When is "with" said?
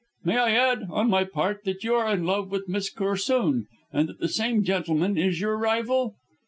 2.49-2.67